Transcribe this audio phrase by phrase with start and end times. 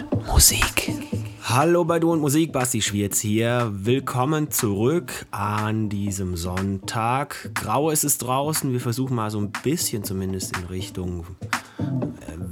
[0.00, 0.92] und Musik.
[1.42, 3.70] Hallo bei Du und Musik, Basti Schwierz hier.
[3.72, 7.50] Willkommen zurück an diesem Sonntag.
[7.54, 8.72] Grau ist es draußen.
[8.72, 11.24] Wir versuchen mal so ein bisschen zumindest in Richtung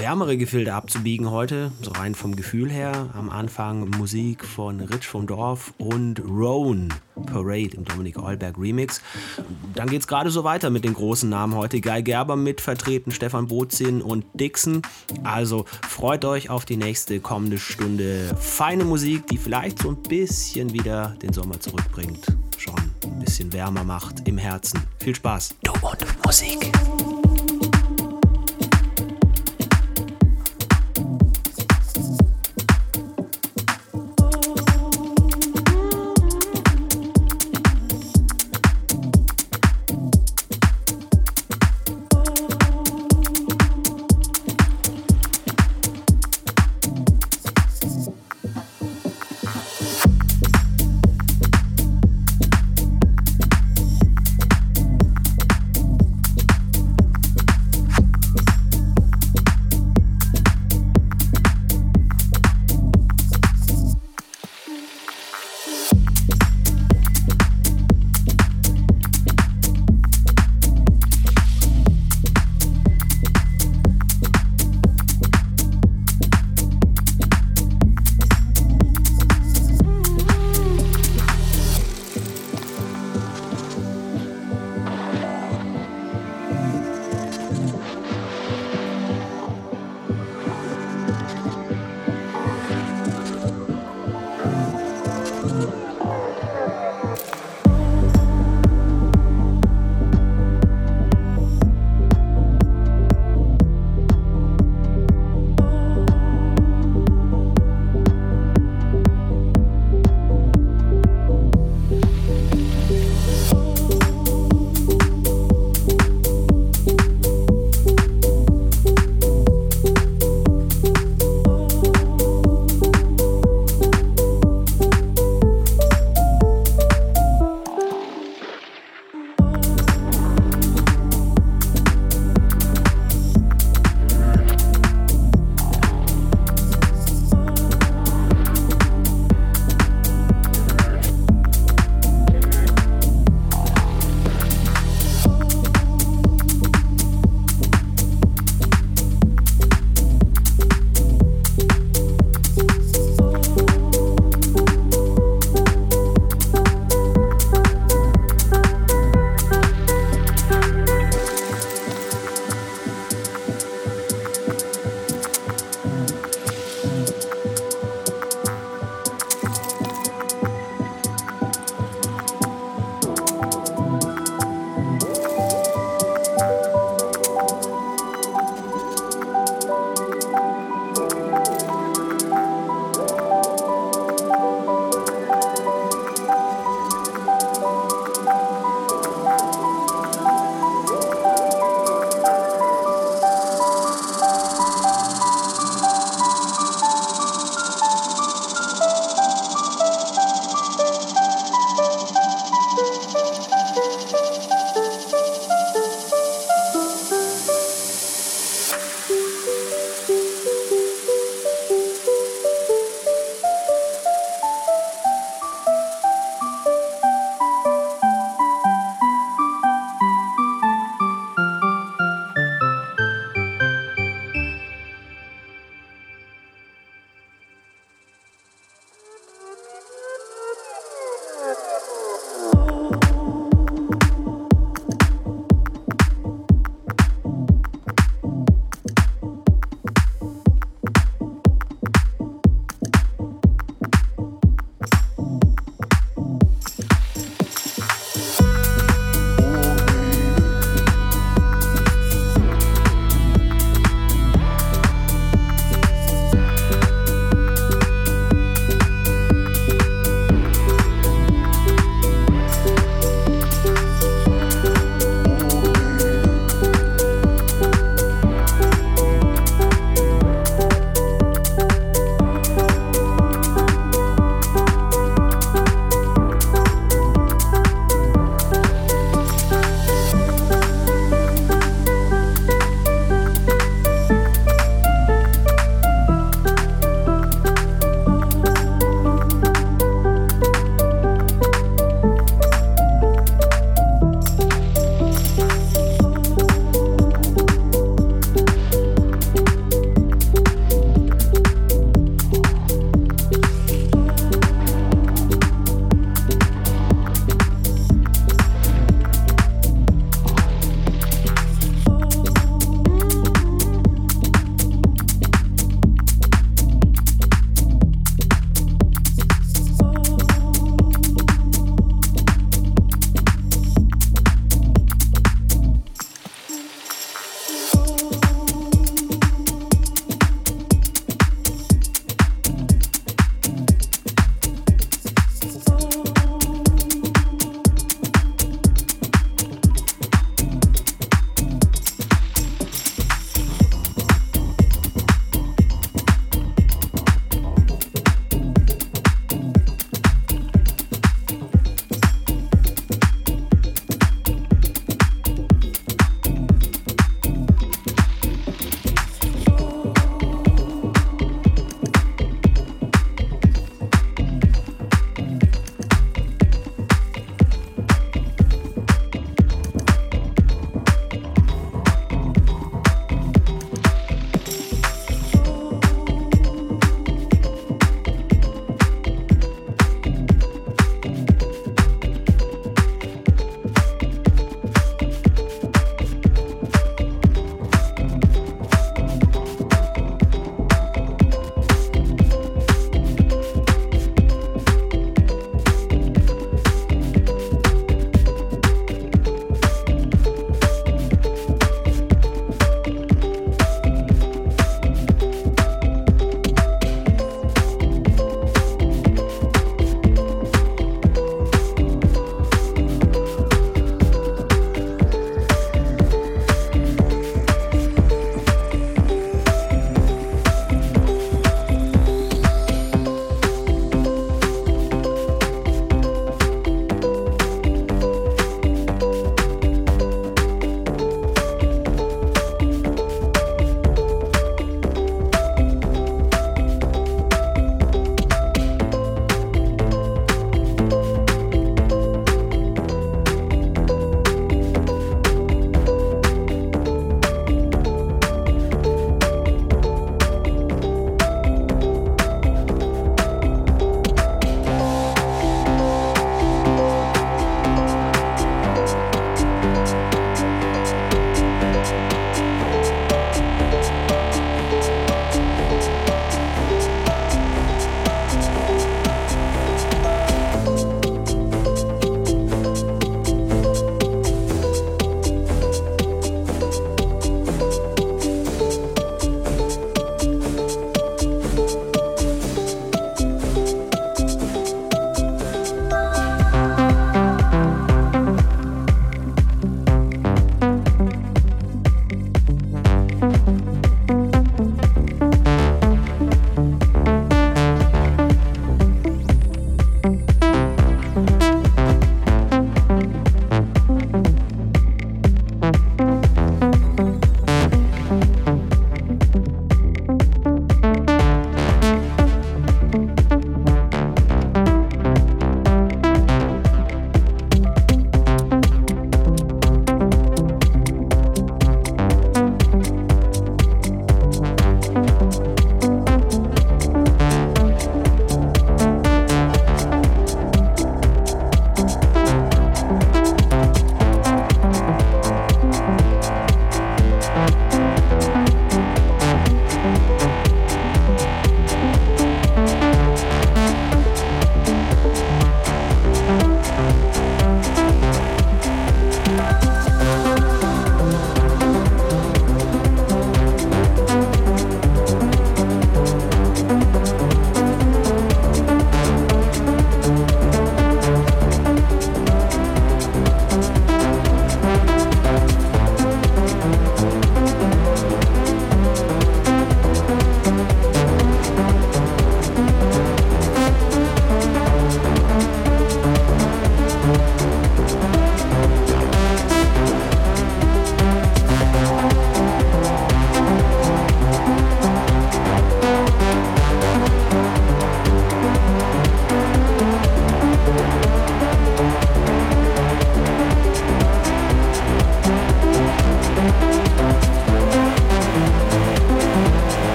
[0.00, 3.10] wärmere Gefilde abzubiegen heute, so rein vom Gefühl her.
[3.12, 6.88] Am Anfang Musik von Rich vom Dorf und Roan
[7.26, 9.02] Parade im Dominik Eulberg Remix.
[9.74, 11.82] Dann geht es gerade so weiter mit den großen Namen heute.
[11.82, 14.80] Guy Gerber mit vertreten, Stefan Bozin und Dixon.
[15.22, 18.34] Also freut euch auf die nächste kommende Stunde.
[18.40, 22.24] Feine Musik, die vielleicht so ein bisschen wieder den Sommer zurückbringt.
[22.56, 24.80] Schon ein bisschen wärmer macht im Herzen.
[24.98, 25.56] Viel Spaß.
[25.62, 26.72] Du und Musik.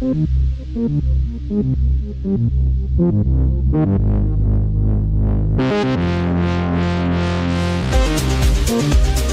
[0.00, 0.28] Thank
[9.18, 9.27] you.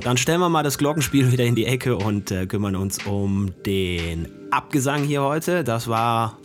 [0.00, 3.50] Dann stellen wir mal das Glockenspiel wieder in die Ecke und äh, kümmern uns um
[3.64, 5.64] den Abgesang hier heute.
[5.64, 6.38] Das war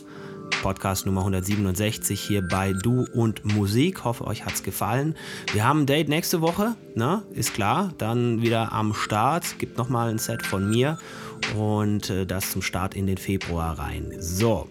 [0.62, 4.04] Podcast Nummer 167 hier bei Du und Musik.
[4.04, 5.14] Hoffe, euch hat's gefallen.
[5.52, 7.22] Wir haben ein Date nächste Woche, ne?
[7.32, 7.92] Ist klar.
[7.98, 9.58] Dann wieder am Start.
[9.58, 10.98] Gibt nochmal ein Set von mir
[11.56, 14.14] und äh, das zum Start in den Februar rein.
[14.18, 14.68] So.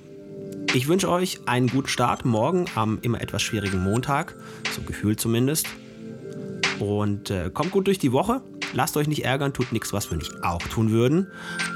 [0.73, 4.35] Ich wünsche euch einen guten Start morgen am immer etwas schwierigen Montag,
[4.75, 5.67] so gefühlt zumindest.
[6.79, 8.41] Und äh, kommt gut durch die Woche
[8.73, 11.27] lasst euch nicht ärgern, tut nichts, was wir nicht auch tun würden,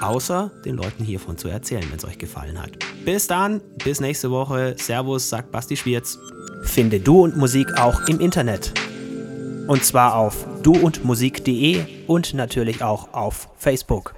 [0.02, 2.72] außer den Leuten hiervon zu erzählen, wenn es euch gefallen hat.
[3.06, 4.76] Bis dann, bis nächste Woche.
[4.78, 6.20] Servus, sagt Basti Schwierz.
[6.64, 8.74] Finde Du und Musik auch im Internet.
[9.68, 14.16] Und zwar auf duundmusik.de und natürlich auch auf Facebook.